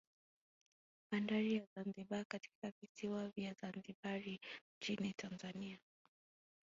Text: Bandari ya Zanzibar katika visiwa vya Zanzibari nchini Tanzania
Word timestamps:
Bandari 1.11 1.53
ya 1.55 1.65
Zanzibar 1.75 2.25
katika 2.25 2.71
visiwa 2.81 3.29
vya 3.29 3.53
Zanzibari 3.53 4.39
nchini 4.81 5.13
Tanzania 5.13 5.79